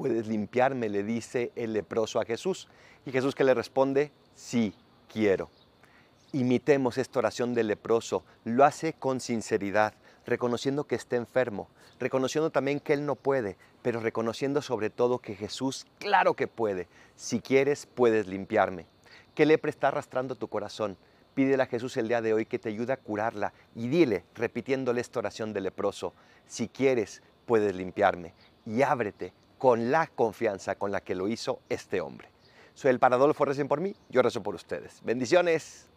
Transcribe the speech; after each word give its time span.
¿puedes 0.00 0.28
limpiarme? 0.28 0.88
le 0.88 1.04
dice 1.04 1.52
el 1.56 1.74
leproso 1.74 2.20
a 2.20 2.24
Jesús. 2.24 2.68
Y 3.04 3.12
Jesús 3.12 3.34
que 3.34 3.44
le 3.44 3.52
responde, 3.52 4.12
sí, 4.34 4.74
quiero. 5.12 5.50
Imitemos 6.32 6.96
esta 6.96 7.18
oración 7.18 7.52
del 7.52 7.66
leproso, 7.66 8.24
lo 8.44 8.64
hace 8.64 8.94
con 8.94 9.20
sinceridad, 9.20 9.92
reconociendo 10.24 10.84
que 10.84 10.94
está 10.94 11.16
enfermo, 11.16 11.68
reconociendo 11.98 12.48
también 12.48 12.80
que 12.80 12.94
él 12.94 13.04
no 13.04 13.14
puede, 13.14 13.58
pero 13.82 14.00
reconociendo 14.00 14.62
sobre 14.62 14.88
todo 14.88 15.18
que 15.18 15.34
Jesús, 15.34 15.86
claro 15.98 16.32
que 16.32 16.48
puede. 16.48 16.88
Si 17.14 17.40
quieres, 17.40 17.84
puedes 17.84 18.26
limpiarme. 18.26 18.86
¿Qué 19.34 19.44
lepra 19.44 19.68
está 19.68 19.88
arrastrando 19.88 20.34
tu 20.34 20.48
corazón? 20.48 20.96
Pídele 21.34 21.62
a 21.62 21.66
Jesús 21.66 21.98
el 21.98 22.08
día 22.08 22.22
de 22.22 22.32
hoy 22.32 22.46
que 22.46 22.58
te 22.58 22.70
ayude 22.70 22.94
a 22.94 22.96
curarla 22.96 23.52
y 23.74 23.88
dile, 23.88 24.24
repitiéndole 24.34 25.02
esta 25.02 25.18
oración 25.18 25.52
del 25.52 25.64
leproso, 25.64 26.14
si 26.46 26.68
quieres, 26.68 27.22
puedes 27.44 27.74
limpiarme 27.74 28.32
y 28.64 28.80
ábrete 28.80 29.34
con 29.60 29.90
la 29.90 30.06
confianza 30.06 30.74
con 30.76 30.90
la 30.90 31.02
que 31.02 31.14
lo 31.14 31.28
hizo 31.28 31.60
este 31.68 32.00
hombre. 32.00 32.30
Soy 32.72 32.90
el 32.90 32.98
Paradolfo, 32.98 33.44
recen 33.44 33.68
por 33.68 33.82
mí, 33.82 33.94
yo 34.08 34.22
rezo 34.22 34.42
por 34.42 34.54
ustedes. 34.54 35.00
Bendiciones. 35.04 35.89